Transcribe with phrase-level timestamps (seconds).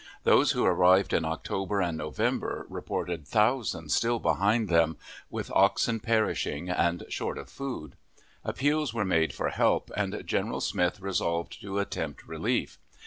[0.23, 4.97] Those who arrived in October and November reported thousands still behind them,
[5.29, 7.95] with oxen perishing, and short of food.
[8.43, 12.79] Appeals were made for help, and General Smith resolved to attempt relief.